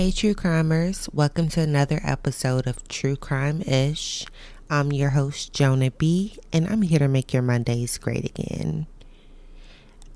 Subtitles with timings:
[0.00, 4.24] Hey, true crimers, welcome to another episode of True Crime Ish.
[4.70, 8.86] I'm your host, Jonah B., and I'm here to make your Mondays great again.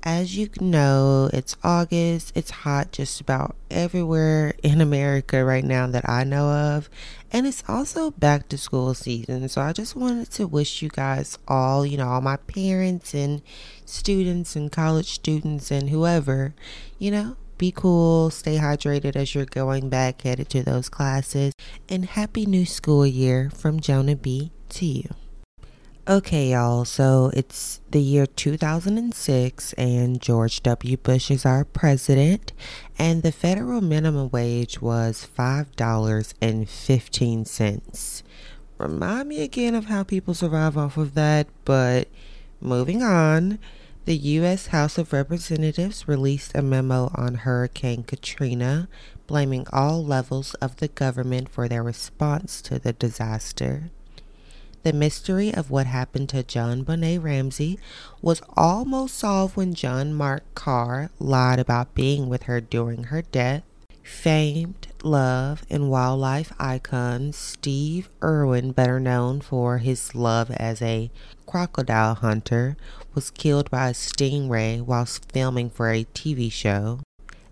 [0.01, 6.09] As you know, it's August, it's hot just about everywhere in America right now that
[6.09, 6.89] I know of,
[7.31, 9.47] and it's also back to school season.
[9.49, 13.43] So I just wanted to wish you guys all, you know, all my parents and
[13.85, 16.55] students and college students and whoever,
[16.97, 21.53] you know, be cool, stay hydrated as you're going back headed to those classes,
[21.87, 25.09] and happy new school year from Jonah B to you.
[26.07, 30.97] Okay, y'all, so it's the year 2006, and George W.
[30.97, 32.53] Bush is our president,
[32.99, 38.23] and the federal minimum wage was $5.15.
[38.77, 42.07] Remind me again of how people survive off of that, but
[42.61, 43.57] moving on.
[44.05, 44.67] The U.S.
[44.67, 48.87] House of Representatives released a memo on Hurricane Katrina,
[49.25, 53.89] blaming all levels of the government for their response to the disaster.
[54.83, 57.79] The mystery of what happened to JonBenét Ramsey
[58.21, 63.63] was almost solved when John Mark Karr lied about being with her during her death.
[64.03, 71.11] Famed love and wildlife icon Steve Irwin, better known for his love as a
[71.45, 72.75] crocodile hunter,
[73.13, 76.99] was killed by a stingray whilst filming for a TV show.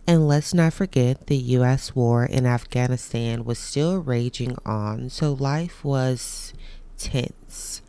[0.05, 5.85] And let's not forget the US war in Afghanistan was still raging on, so life
[5.85, 6.53] was
[6.97, 7.81] tense.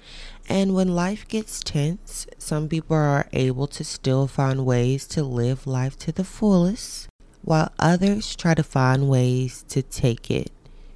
[0.49, 5.67] And when life gets tense, some people are able to still find ways to live
[5.67, 7.09] life to the fullest,
[7.45, 10.51] while others try to find ways to take it.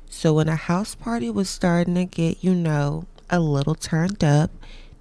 [0.08, 4.50] So when a house party was starting to get, you know, a little turned up,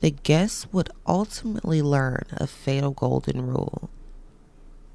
[0.02, 3.90] the guests would ultimately learn a fatal golden rule.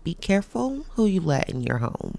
[0.05, 2.19] Be careful who you let in your home.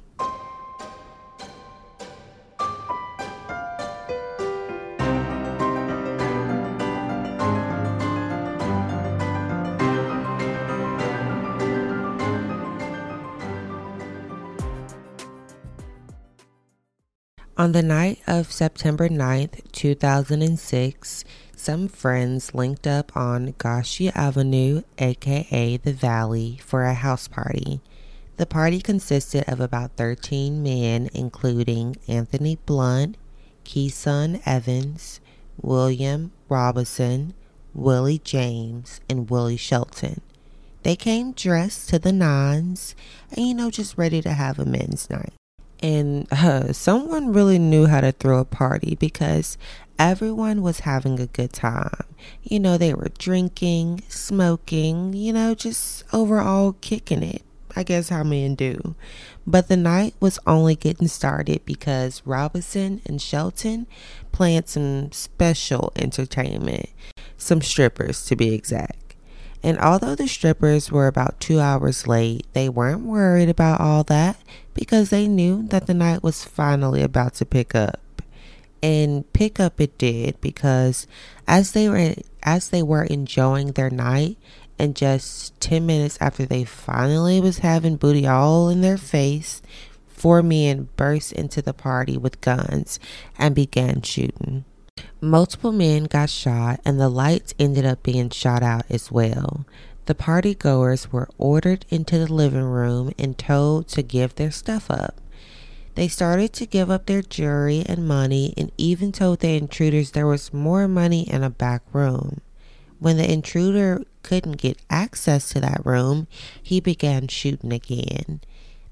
[17.56, 21.24] On the night of September 9th, 2006,
[21.56, 27.80] some friends linked up on Goshen Avenue, aka the Valley, for a house party.
[28.38, 33.18] The party consisted of about 13 men, including Anthony Blunt,
[33.64, 35.20] Kison Evans,
[35.62, 37.36] William Robinson,
[37.76, 40.22] Willie James, and Willie Shelton.
[40.82, 42.96] They came dressed to the nines
[43.32, 45.34] and, you know, just ready to have a men's night
[45.84, 46.28] and
[46.76, 49.58] someone really knew how to throw a party because
[50.00, 52.06] everyone was having a good time.
[52.42, 57.44] You know, they were drinking, smoking, you know, just overall kicking it.
[57.76, 58.96] I guess how men do.
[59.46, 63.88] But the night was only getting started because Robinson and Shelton
[64.32, 66.90] planned some special entertainment,
[67.36, 69.16] some strippers to be exact.
[69.64, 74.38] And although the strippers were about two hours late, they weren't worried about all that
[74.74, 78.00] because they knew that the night was finally about to pick up.
[78.82, 81.08] And pick up it did because
[81.48, 84.38] as they were as they were enjoying their night
[84.78, 89.62] and just 10 minutes after they finally was having booty all in their face,
[90.08, 93.00] four men burst into the party with guns
[93.38, 94.66] and began shooting.
[95.22, 99.66] Multiple men got shot, and the lights ended up being shot out as well.
[100.06, 104.92] The party goers were ordered into the living room and told to give their stuff
[104.92, 105.22] up.
[105.96, 110.28] They started to give up their jewelry and money and even told the intruders there
[110.28, 112.42] was more money in a back room.
[113.00, 116.28] When the intruder couldn't get access to that room,
[116.62, 118.42] he began shooting again.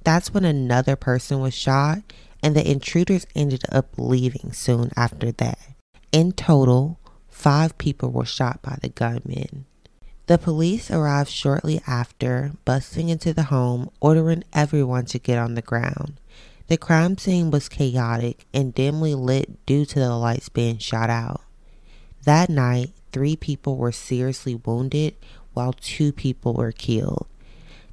[0.03, 1.99] That's when another person was shot,
[2.43, 5.59] and the intruders ended up leaving soon after that.
[6.11, 6.99] In total,
[7.29, 9.66] five people were shot by the gunmen.
[10.31, 15.62] The police arrived shortly after, busting into the home, ordering everyone to get on the
[15.62, 16.22] ground.
[16.68, 21.41] The crime scene was chaotic and dimly lit due to the lights being shot out.
[22.23, 25.16] That night, three people were seriously wounded
[25.53, 27.28] while two people were killed.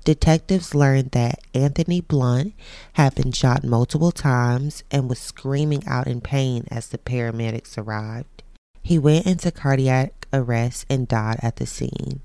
[0.04, 2.54] Detectives learned that Anthony Blunt
[2.92, 8.44] had been shot multiple times and was screaming out in pain as the paramedics arrived.
[8.80, 12.20] He went into cardiac arrest and died at the scene.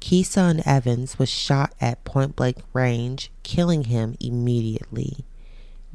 [0.00, 5.24] Kison Evans was shot at point blank range, killing him immediately.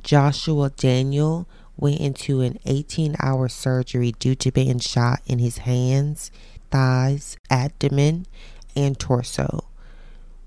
[0.01, 1.47] Joshua Daniel
[1.77, 6.31] went into an 18 hour surgery due to being shot in his hands,
[6.71, 8.27] thighs, abdomen,
[8.75, 9.65] and torso.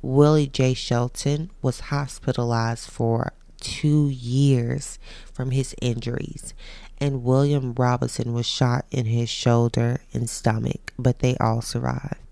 [0.01, 0.75] Willie J.
[0.75, 4.99] Shelton was hospitalized for two years
[5.33, 6.55] from his injuries,
[6.99, 12.28] and William Robinson was shot in his shoulder and stomach, but they all survived.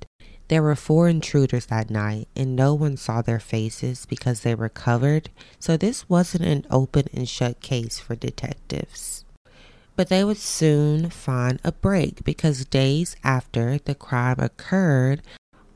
[0.49, 4.69] There were four intruders that night, and no one saw their faces because they were
[4.69, 9.25] covered, so this wasn't an open and shut case for detectives.
[9.97, 15.23] But they would soon find a break because days after the crime occurred,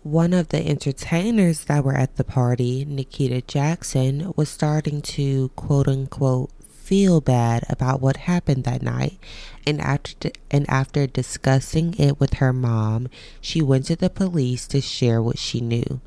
[0.03, 5.89] one of the entertainers that were at the party, Nikita Jackson, was starting to quote
[5.89, 6.51] unquote
[6.91, 9.17] feel bad about what happened that night.
[9.65, 13.09] And after and after discussing it with her mom,
[13.41, 16.01] she went to the police to share what she knew.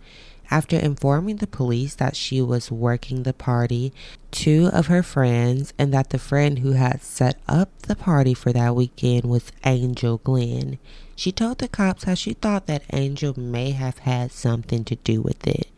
[0.51, 3.93] After informing the police that she was working the party,
[4.29, 8.51] two of her friends, and that the friend who had set up the party for
[8.51, 10.79] that weekend was Angel Glenn,
[11.15, 15.21] she told the cops how she thought that Angel may have had something to do
[15.21, 15.69] with it.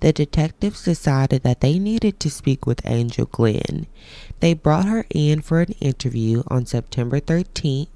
[0.00, 3.86] The detectives decided that they needed to speak with Angel Glenn.
[4.40, 7.88] They brought her in for an interview on September 13th,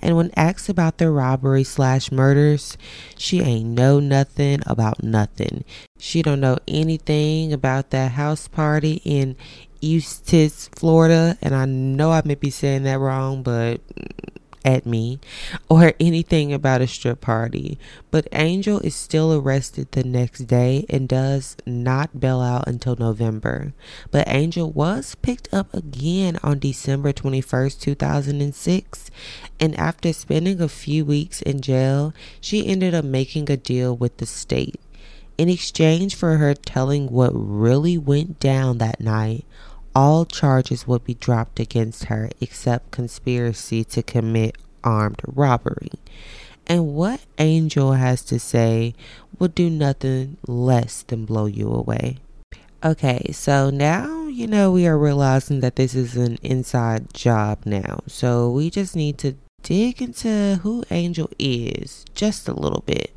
[0.00, 2.76] and when asked about the robbery slash murders,
[3.16, 5.64] she ain't know nothing about nothing.
[5.98, 9.36] She don't know anything about that house party in
[9.80, 14.33] Eustis, Florida, and I know I may be saying that wrong, but mm,
[14.64, 15.18] at me
[15.68, 17.78] or anything about a strip party,
[18.10, 23.74] but Angel is still arrested the next day and does not bail out until November.
[24.10, 29.10] But Angel was picked up again on December 21st, 2006,
[29.60, 34.16] and after spending a few weeks in jail, she ended up making a deal with
[34.16, 34.80] the state.
[35.36, 39.44] In exchange for her telling what really went down that night,
[39.94, 45.90] all charges would be dropped against her except conspiracy to commit armed robbery.
[46.66, 48.94] And what Angel has to say
[49.38, 52.18] will do nothing less than blow you away.
[52.82, 58.00] Okay, so now you know we are realizing that this is an inside job now.
[58.06, 63.14] So we just need to dig into who Angel is just a little bit.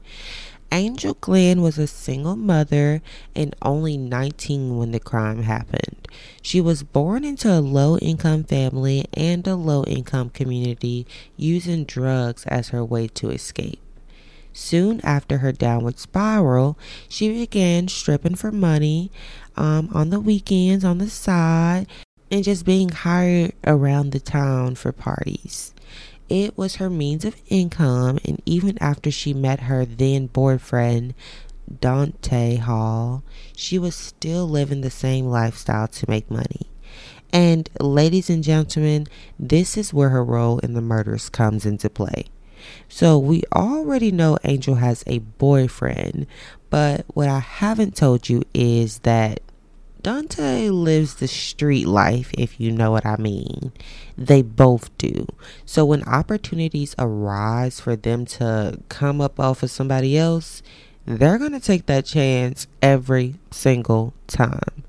[0.71, 3.01] Angel Glenn was a single mother
[3.35, 6.07] and only 19 when the crime happened.
[6.41, 12.45] She was born into a low income family and a low income community using drugs
[12.47, 13.79] as her way to escape.
[14.51, 16.77] Soon after her downward spiral,
[17.07, 19.11] she began stripping for money
[19.55, 21.87] um, on the weekends on the side
[22.29, 25.73] and just being hired around the town for parties.
[26.29, 31.13] It was her means of income, and even after she met her then boyfriend,
[31.79, 33.23] Dante Hall,
[33.55, 36.69] she was still living the same lifestyle to make money.
[37.31, 39.07] And, ladies and gentlemen,
[39.37, 42.27] this is where her role in the murders comes into play.
[42.89, 46.27] So, we already know Angel has a boyfriend,
[46.69, 49.41] but what I haven't told you is that
[50.07, 53.73] Dante lives the street life, if you know what I mean.
[54.17, 55.27] They both do.
[55.65, 60.63] So when opportunities arise for them to come up off of somebody else,
[61.05, 64.85] they're going to take that chance every single time.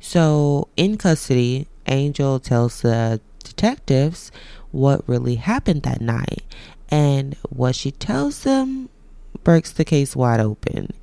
[0.00, 4.32] So in custody, Angel tells the detectives
[4.70, 6.44] what really happened that night.
[6.88, 8.88] And what she tells them
[9.44, 10.94] breaks the case wide open.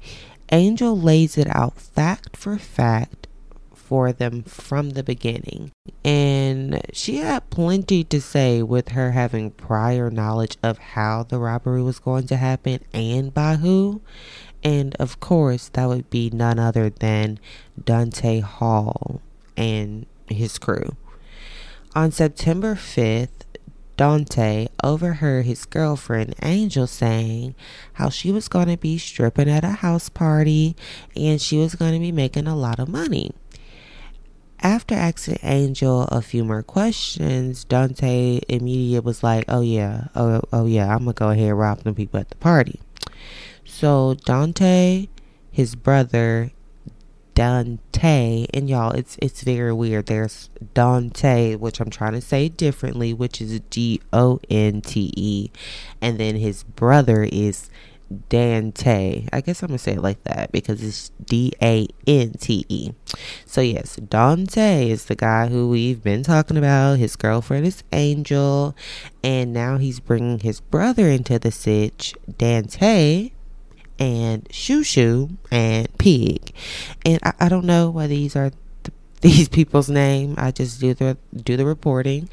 [0.52, 3.28] Angel lays it out fact for fact
[3.94, 5.72] for them from the beginning.
[6.04, 11.84] And she had plenty to say with her having prior knowledge of how the robbery
[11.84, 14.02] was going to happen and by who.
[14.64, 17.38] And of course, that would be none other than
[17.86, 19.22] Dante Hall
[19.56, 20.98] and his crew.
[21.94, 23.46] On September 5th,
[23.96, 27.54] Dante overheard his girlfriend Angel saying
[27.94, 30.76] how she was going to be stripping at a house party
[31.16, 33.34] and she was going to be making a lot of money.
[34.64, 40.66] After asking Angel a few more questions, Dante immediately was like, "Oh yeah, oh oh
[40.66, 42.80] yeah, I'm gonna go ahead and rob them people at the party."
[43.66, 45.10] So Dante,
[45.52, 46.52] his brother,
[47.36, 50.06] Donte, and y'all, it's it's very weird.
[50.06, 55.52] There's Dante, which I'm trying to say differently, which is D O N T E,
[56.02, 57.70] and then his brother is
[58.30, 59.28] Dante.
[59.32, 62.92] I guess I'm gonna say it like that because it's D A N T E.
[63.46, 67.00] So yes, Dante is the guy who we've been talking about.
[67.00, 68.76] His girlfriend is Angel,
[69.24, 73.32] and now he's bringing his brother into the sitch, Dante,
[74.00, 76.54] and Shoo Shoo and Pig.
[77.06, 78.52] And I, I don't know why these are
[79.22, 80.36] these people's name.
[80.38, 82.30] I just do the do the reporting.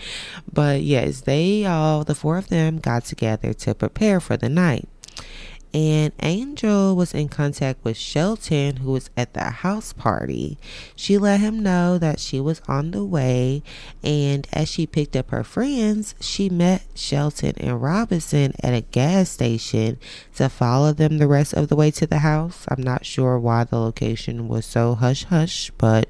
[0.52, 4.88] But yes, they all the four of them got together to prepare for the night.
[5.72, 10.58] And Angel was in contact with Shelton, who was at the house party.
[10.96, 13.62] She let him know that she was on the way,
[14.02, 19.30] and as she picked up her friends, she met Shelton and Robinson at a gas
[19.30, 19.98] station
[20.36, 22.66] to follow them the rest of the way to the house.
[22.68, 26.08] I'm not sure why the location was so hush hush, but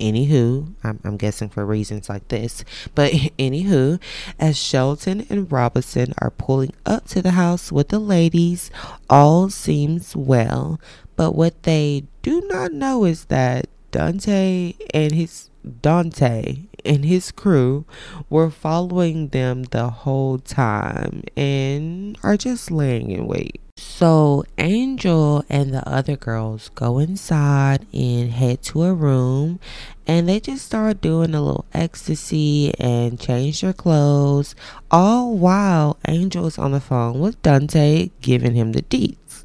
[0.00, 2.64] Anywho, I'm, I'm guessing for reasons like this,
[2.94, 4.00] but anywho,
[4.38, 8.70] as Shelton and Robinson are pulling up to the house with the ladies,
[9.10, 10.80] all seems well.
[11.16, 15.50] But what they do not know is that Dante and his
[15.82, 17.84] Dante and his crew
[18.30, 23.60] were following them the whole time and are just laying in wait.
[23.80, 29.60] So Angel and the other girls go inside and head to a room
[30.04, 34.56] and they just start doing a little ecstasy and change their clothes
[34.90, 39.44] all while Angel is on the phone with Dante giving him the deets.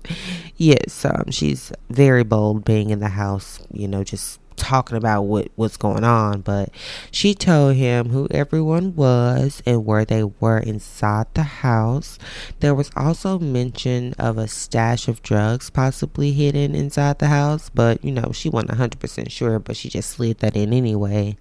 [0.58, 5.50] Yes, um, she's very bold being in the house, you know, just talking about what
[5.56, 6.70] what's going on, but
[7.12, 12.18] she told him who everyone was and where they were inside the house.
[12.60, 18.04] There was also mention of a stash of drugs possibly hidden inside the house, but
[18.04, 21.38] you know, she wasn't 100% sure, but she just slid that in anyway.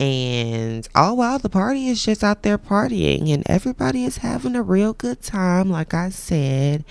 [0.00, 4.62] And all while the party is just out there partying and everybody is having a
[4.62, 6.84] real good time, like I said.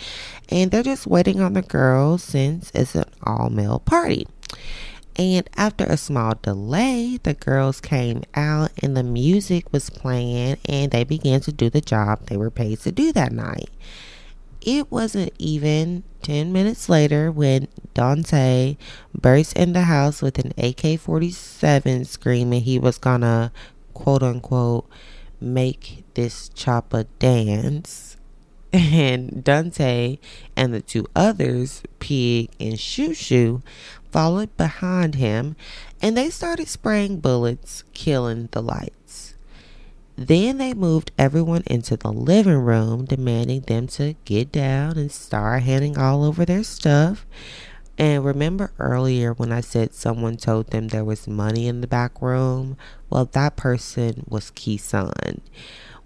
[0.49, 4.27] And they're just waiting on the girls since it's an all male party.
[5.17, 10.91] And after a small delay, the girls came out and the music was playing and
[10.91, 13.69] they began to do the job they were paid to do that night.
[14.61, 18.77] It wasn't even 10 minutes later when Dante
[19.19, 23.51] burst in the house with an AK 47 screaming he was gonna
[23.93, 24.87] quote unquote
[25.39, 28.13] make this chopper dance.
[28.73, 30.19] And Dante
[30.57, 33.61] and the two others, Pig and Shoo Shoo,
[34.11, 35.55] followed behind him
[36.01, 39.35] and they started spraying bullets, killing the lights.
[40.15, 45.61] Then they moved everyone into the living room, demanding them to get down and start
[45.61, 47.27] handing all over their stuff.
[47.99, 52.19] And remember earlier when I said someone told them there was money in the back
[52.21, 52.77] room?
[53.09, 55.39] Well, that person was Kison.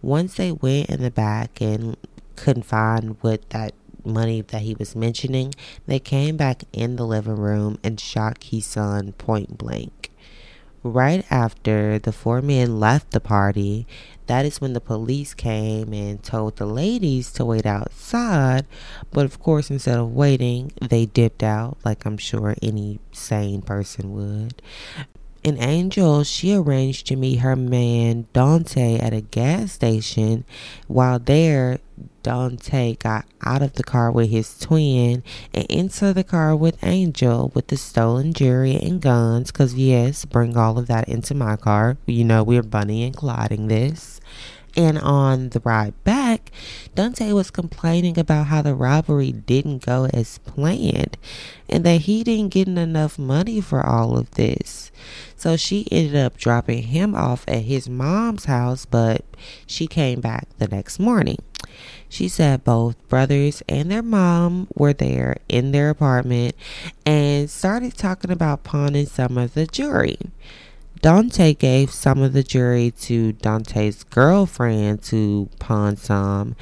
[0.02, 1.96] Once they went in the back and
[2.36, 3.74] couldn't find what that
[4.06, 5.54] money that he was mentioning,
[5.88, 10.12] they came back in the living room and shot Kison point blank.
[10.84, 13.86] Right after the four men left the party,
[14.26, 18.66] that is when the police came and told the ladies to wait outside.
[19.12, 24.14] But of course, instead of waiting, they dipped out, like I'm sure any sane person
[24.14, 24.62] would.
[25.44, 30.46] And Angel, she arranged to meet her man Dante at a gas station.
[30.88, 31.80] While there,
[32.22, 37.52] Dante got out of the car with his twin and into the car with Angel
[37.56, 39.52] with the stolen jewelry and guns.
[39.52, 41.98] Because, yes, bring all of that into my car.
[42.06, 44.22] You know, we're Bonnie and Clyde this.
[44.76, 46.52] And on the ride back,
[46.96, 51.18] Dante was complaining about how the robbery didn't go as planned
[51.68, 54.92] and that he didn't get enough money for all of this.
[55.36, 59.26] So she ended up dropping him off at his mom's house, but
[59.68, 61.40] she came back the next morning.
[62.08, 66.56] She said both brothers and their mom were there in their apartment
[67.06, 70.18] and started talking about pawning some of the jewelry.
[71.02, 76.56] Dante gave some of the jewelry to Dante's girlfriend to pawn some,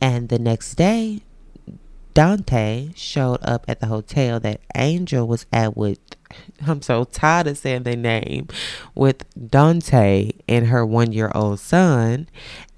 [0.00, 1.22] and the next day,
[2.12, 5.98] Dante showed up at the hotel that Angel was at with
[6.66, 8.48] I'm so tired of saying their name
[8.94, 12.28] with Dante and her one year old son.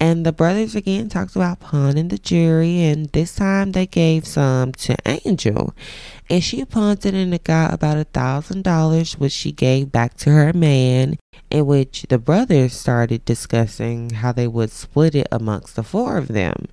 [0.00, 4.72] And the brothers again talked about pawning the jewelry, and this time they gave some
[4.72, 5.74] to Angel.
[6.30, 10.30] And she it and it got about a thousand dollars, which she gave back to
[10.30, 11.16] her man.
[11.50, 16.28] In which the brothers started discussing how they would split it amongst the four of
[16.28, 16.66] them.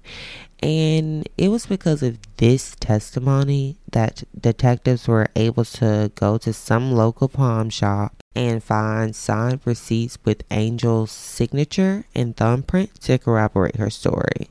[0.61, 6.91] And it was because of this testimony that detectives were able to go to some
[6.91, 13.89] local pawn shop and find signed receipts with Angel's signature and thumbprint to corroborate her
[13.89, 14.49] story.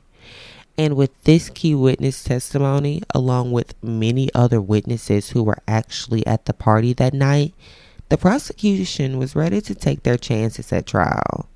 [0.77, 6.45] And with this key witness testimony, along with many other witnesses who were actually at
[6.45, 7.53] the party that night,
[8.09, 11.49] the prosecution was ready to take their chances at trial.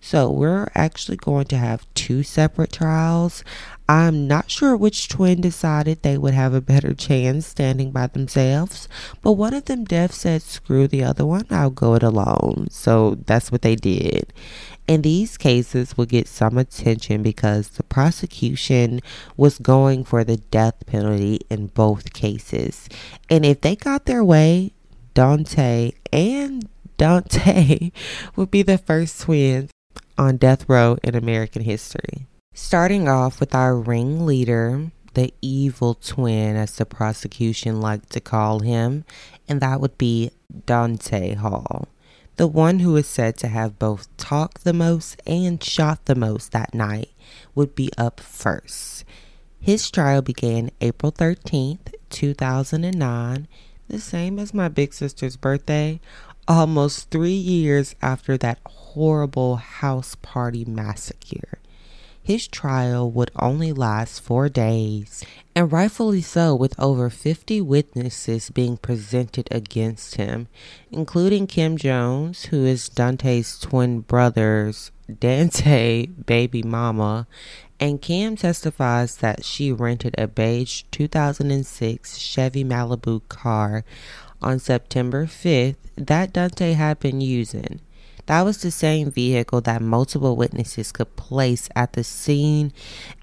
[0.00, 3.44] So we're actually going to have two separate trials.
[3.88, 8.88] I'm not sure which twin decided they would have a better chance standing by themselves,
[9.20, 12.68] but one of them deaf said, screw the other one, I'll go it alone.
[12.70, 14.32] So that's what they did.
[14.90, 18.98] And these cases would get some attention because the prosecution
[19.36, 22.88] was going for the death penalty in both cases.
[23.30, 24.72] And if they got their way,
[25.14, 27.92] Dante and Dante
[28.34, 29.70] would be the first twins
[30.18, 32.26] on death row in American history.
[32.52, 39.04] Starting off with our ringleader, the evil twin, as the prosecution liked to call him,
[39.48, 40.32] and that would be
[40.66, 41.86] Dante Hall,
[42.40, 46.52] the one who is said to have both talked the most and shot the most
[46.52, 47.10] that night,
[47.54, 49.04] would be up first.
[49.60, 53.46] His trial began April 13th, 2009,
[53.88, 56.00] the same as my big sister's birthday,
[56.48, 61.58] almost three years after that horrible house party massacre.
[62.22, 65.24] His trial would only last four days,
[65.54, 70.46] and rightfully so, with over 50 witnesses being presented against him,
[70.90, 77.26] including Kim Jones, who is Dante's twin brother's Dante baby mama,
[77.80, 83.84] and Kim testifies that she rented a beige 2006 Chevy Malibu car
[84.42, 87.80] on September 5th that Dante had been using.
[88.30, 92.72] That was the same vehicle that multiple witnesses could place at the scene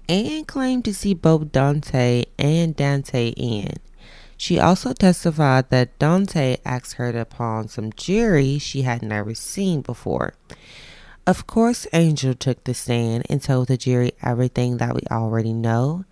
[0.06, 3.72] and claim to see both Dante and Dante in.
[4.36, 9.80] She also testified that Dante asked her to pawn some jewelry she had never seen
[9.80, 10.34] before.
[11.26, 16.04] Of course, Angel took the stand and told the jury everything that we already know.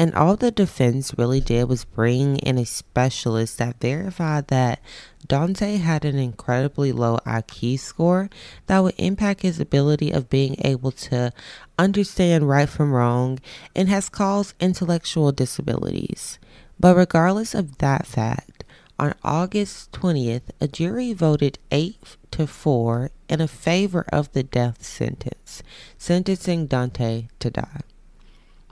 [0.00, 4.80] And all the defense really did was bring in a specialist that verified that
[5.28, 8.30] Dante had an incredibly low IQ score
[8.66, 11.34] that would impact his ability of being able to
[11.78, 13.40] understand right from wrong
[13.76, 16.38] and has caused intellectual disabilities.
[16.78, 18.64] But regardless of that fact,
[18.98, 25.62] on August 20th, a jury voted 8 to 4 in favor of the death sentence,
[25.98, 27.80] sentencing Dante to die.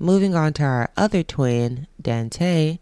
[0.00, 2.78] Moving on to our other twin, Dante,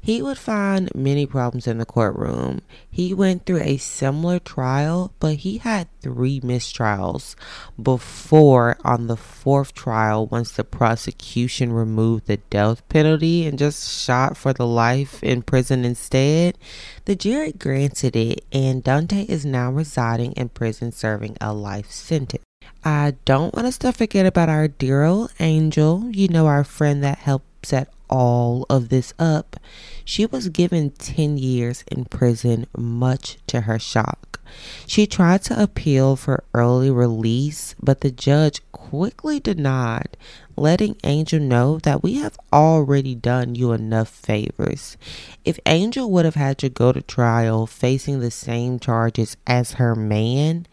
[0.00, 2.60] he would find many problems in the courtroom.
[2.90, 7.36] He went through a similar trial, but he had three mistrials
[7.80, 14.36] before on the fourth trial, once the prosecution removed the death penalty and just shot
[14.36, 16.58] for the life in prison instead,
[17.04, 22.42] the jury granted it, and Dante is now residing in prison serving a life sentence.
[22.84, 27.02] I don't want us to forget about our dear old angel, you know, our friend
[27.04, 29.56] that helped set all of this up.
[30.04, 34.40] She was given 10 years in prison, much to her shock.
[34.86, 40.16] She tried to appeal for early release, but the judge quickly denied,
[40.56, 44.98] letting Angel know that we have already done you enough favors.
[45.44, 49.94] If Angel would have had to go to trial facing the same charges as her
[49.94, 50.66] man,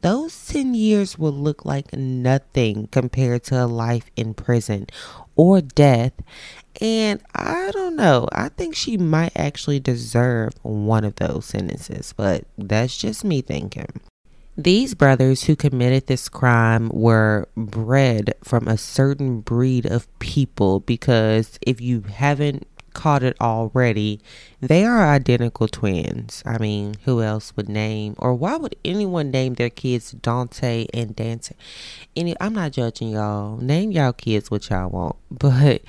[0.00, 4.86] those 10 years will look like nothing compared to a life in prison
[5.36, 6.12] or death.
[6.80, 12.44] And I don't know, I think she might actually deserve one of those sentences, but
[12.58, 14.00] that's just me thinking.
[14.56, 21.58] These brothers who committed this crime were bred from a certain breed of people because
[21.60, 24.20] if you haven't caught it already.
[24.60, 26.42] They are identical twins.
[26.46, 31.14] I mean, who else would name or why would anyone name their kids Dante and
[31.14, 31.54] Dante?
[32.16, 33.58] Any I'm not judging y'all.
[33.58, 35.16] Name y'all kids what y'all want.
[35.34, 35.82] But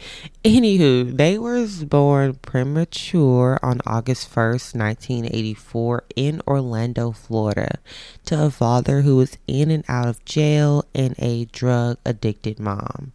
[0.44, 7.80] anywho, they were born premature on August 1st, 1984 in Orlando, Florida,
[8.26, 13.14] to a father who was in and out of jail and a drug addicted mom.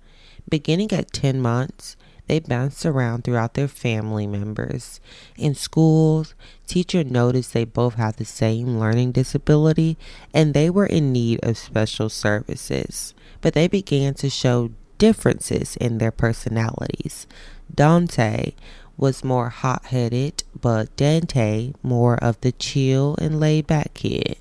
[0.49, 1.97] Beginning at 10 months,
[2.31, 5.01] they bounced around throughout their family members.
[5.37, 6.37] In schools,
[6.69, 9.99] teacher noticed they both had the same learning disability
[10.33, 13.15] and they were in need of special services.
[13.41, 17.27] But they began to show differences in their personalities.
[17.75, 18.53] Dante
[18.97, 24.37] was more hot headed, but Dante more of the chill and laid back kid.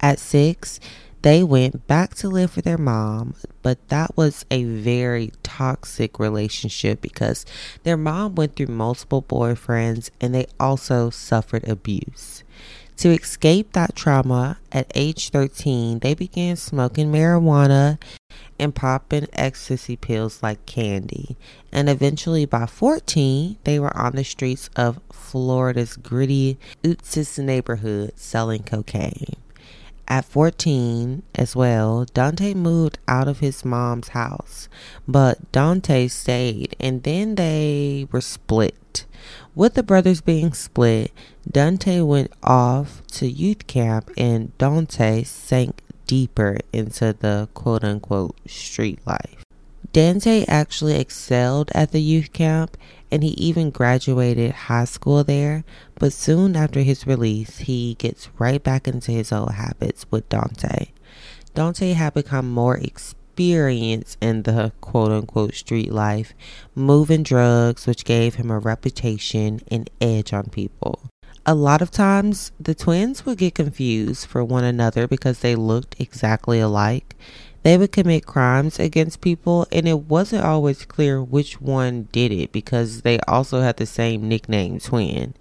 [0.00, 0.80] At six,
[1.22, 7.00] they went back to live with their mom, but that was a very toxic relationship
[7.00, 7.44] because
[7.82, 12.42] their mom went through multiple boyfriends and they also suffered abuse.
[12.98, 17.98] To escape that trauma, at age 13, they began smoking marijuana
[18.58, 21.36] and popping ecstasy pills like candy.
[21.72, 28.64] And eventually, by 14, they were on the streets of Florida's gritty Eustis neighborhood selling
[28.64, 29.36] cocaine.
[30.10, 34.68] At 14 as well, Dante moved out of his mom's house,
[35.06, 39.06] but Dante stayed and then they were split.
[39.54, 41.12] With the brothers being split,
[41.48, 48.98] Dante went off to youth camp and Dante sank deeper into the quote unquote street
[49.06, 49.44] life.
[49.92, 52.76] Dante actually excelled at the youth camp
[53.10, 55.64] and he even graduated high school there,
[55.96, 60.88] but soon after his release, he gets right back into his old habits with Dante.
[61.54, 66.34] Dante had become more experienced in the quote unquote street life,
[66.74, 71.00] moving drugs, which gave him a reputation and edge on people.
[71.46, 75.96] A lot of times, the twins would get confused for one another because they looked
[75.98, 77.16] exactly alike
[77.62, 82.52] they would commit crimes against people, and it wasn't always clear which one did it
[82.52, 85.34] because they also had the same nickname, Twin.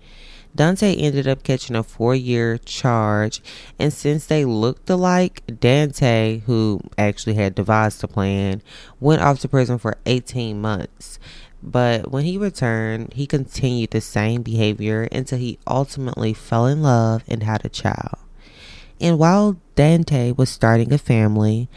[0.56, 3.42] Dante ended up catching a four year charge,
[3.78, 8.62] and since they looked alike, Dante, who actually had devised the plan,
[9.00, 11.20] went off to prison for 18 months.
[11.62, 17.24] But when he returned, he continued the same behavior until he ultimately fell in love
[17.28, 18.18] and had a child.
[19.02, 21.70] And while Dante was starting a family,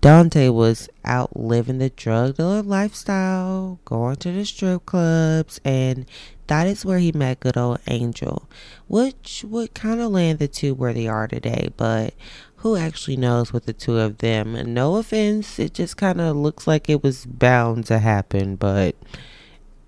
[0.00, 6.06] Dante was out living the drug dealer lifestyle, going to the strip clubs, and
[6.46, 8.48] that is where he met good old Angel,
[8.88, 11.68] which would kind of land the two where they are today.
[11.76, 12.14] But
[12.56, 14.72] who actually knows with the two of them?
[14.72, 18.56] No offense, it just kind of looks like it was bound to happen.
[18.56, 18.96] But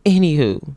[0.05, 0.75] anywho,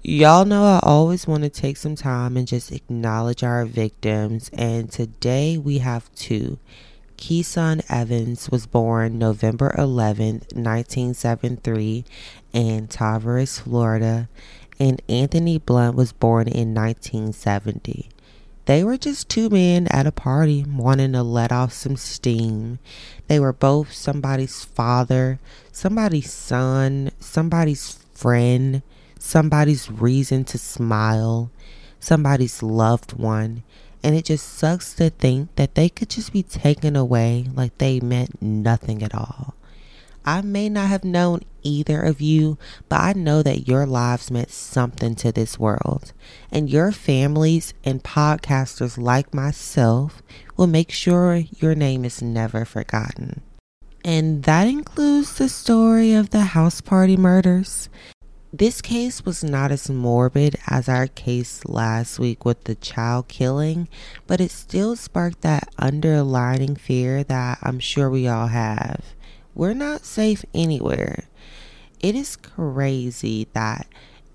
[0.00, 4.90] Y'all know I always want to take some time and just acknowledge our victims, and
[4.90, 6.58] today we have two.
[7.18, 12.04] Kison Evans was born November 11, 1973,
[12.52, 14.28] in Tavares, Florida,
[14.78, 18.08] and Anthony Blunt was born in 1970.
[18.66, 22.78] They were just two men at a party wanting to let off some steam.
[23.26, 25.40] They were both somebody's father,
[25.72, 28.82] somebody's son, somebody's friend,
[29.18, 31.50] somebody's reason to smile,
[31.98, 33.64] somebody's loved one.
[34.02, 38.00] And it just sucks to think that they could just be taken away like they
[38.00, 39.54] meant nothing at all.
[40.24, 42.58] I may not have known either of you,
[42.88, 46.12] but I know that your lives meant something to this world.
[46.52, 50.22] And your families and podcasters like myself
[50.56, 53.40] will make sure your name is never forgotten.
[54.04, 57.88] And that includes the story of the house party murders.
[58.52, 63.88] This case was not as morbid as our case last week with the child killing,
[64.26, 69.04] but it still sparked that underlining fear that I'm sure we all have.
[69.54, 71.24] We're not safe anywhere.
[72.00, 73.86] It is crazy that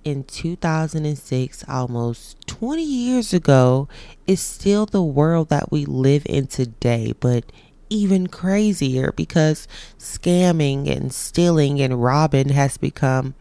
[0.04, 3.88] in 2006, almost 20 years ago,
[4.28, 7.46] is still the world that we live in today, but
[7.90, 13.34] even crazier because scamming and stealing and robbing has become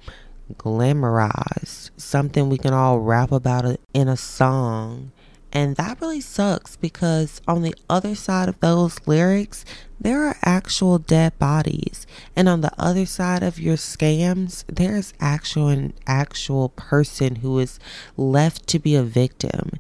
[0.58, 5.12] glamorized, something we can all rap about in a song.
[5.52, 9.66] And that really sucks because on the other side of those lyrics,
[10.00, 12.06] there are actual dead bodies.
[12.34, 17.78] And on the other side of your scams, there's actual an actual person who is
[18.16, 19.72] left to be a victim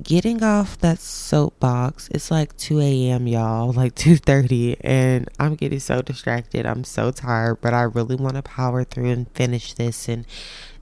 [0.00, 6.00] getting off that soapbox it's like 2 a.m y'all like 2.30 and i'm getting so
[6.00, 6.64] distracted.
[6.64, 10.24] I'm so tired but i really want to power through and finish this and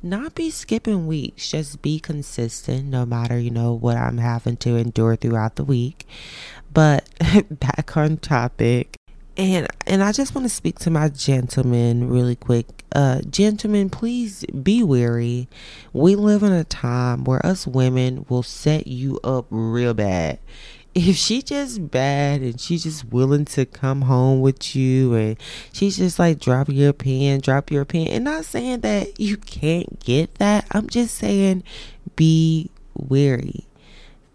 [0.03, 1.51] not be skipping weeks.
[1.51, 6.07] Just be consistent no matter you know what i'm having to endure throughout the week.
[6.73, 7.09] But
[7.51, 9.00] back on topic
[9.41, 12.85] and and I just want to speak to my gentlemen really quick.
[12.95, 15.49] Uh gentlemen, please be wary.
[15.95, 20.41] We live in a time where us women will set you up real bad.
[20.95, 25.37] If she just bad and she's just willing to come home with you and
[25.73, 28.09] she's just like drop your pen, drop your pen.
[28.09, 30.67] And not saying that you can't get that.
[30.73, 31.63] I'm just saying
[32.15, 33.67] be wary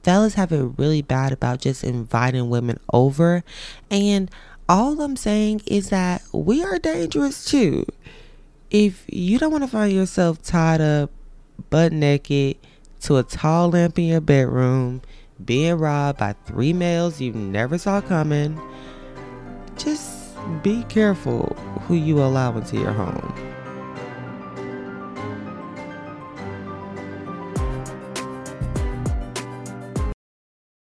[0.05, 3.43] fellas have it really bad about just inviting women over
[3.89, 4.29] and
[4.67, 7.86] all I'm saying is that we are dangerous too.
[8.71, 11.12] If you don't want to find yourself tied up,
[11.69, 12.58] butt naked,
[13.01, 15.01] to a tall lamp in your bedroom,
[15.43, 18.60] being robbed by three males you never saw coming,
[19.78, 21.56] just be careful
[21.88, 23.54] who you allow into your home.